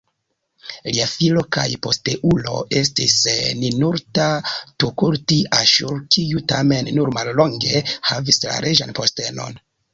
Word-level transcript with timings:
Lia 0.93 1.03
filo 1.09 1.43
kaj 1.57 1.65
posteulo 1.87 2.55
estis 2.79 3.17
Ninurta-tukulti-Aŝur, 3.59 6.03
kiu 6.17 6.43
tamen 6.55 6.93
nur 6.99 7.15
mallonge 7.21 7.85
havis 8.11 8.45
la 8.51 8.59
reĝan 8.69 8.99
postenon. 9.03 9.65